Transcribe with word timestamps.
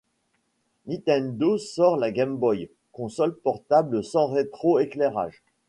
Nintendo 0.87 1.59
sort 1.59 1.95
la 1.95 2.09
Game 2.09 2.35
Boy, 2.37 2.71
console 2.91 3.35
portable 3.37 4.03
sans 4.03 4.25
rétro 4.29 4.79
éclairage. 4.79 5.43